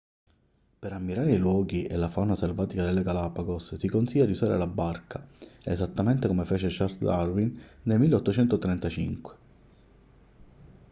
per 0.79 0.93
ammirare 0.93 1.31
i 1.33 1.37
luoghi 1.37 1.83
e 1.85 1.95
la 1.95 2.09
fauna 2.09 2.33
selvatica 2.33 2.83
delle 2.83 3.03
galapagos 3.03 3.75
si 3.75 3.87
consiglia 3.87 4.25
di 4.25 4.31
usare 4.31 4.57
la 4.57 4.65
barca 4.65 5.27
esattamente 5.63 6.27
come 6.27 6.43
fece 6.43 6.69
charles 6.71 6.97
darwin 6.97 7.55
nel 7.83 7.99
1835 7.99 9.33